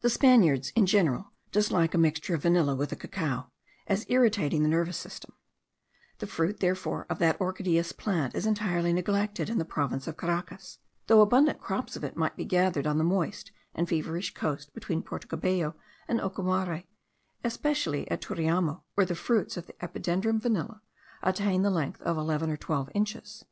[0.00, 3.50] The Spaniards, in general, dislike a mixture of vanilla with the cacao,
[3.86, 5.34] as irritating the nervous system;
[6.20, 10.78] the fruit, therefore, of that orchideous plant is entirely neglected in the province of Caracas,
[11.06, 15.02] though abundant crops of it might be gathered on the moist and feverish coast between
[15.02, 15.74] Porto Cabello
[16.08, 16.84] and Ocumare;
[17.44, 20.80] especially at Turiamo, where the fruits of the Epidendrum vanilla
[21.22, 23.44] attain the length of eleven or twelve inches.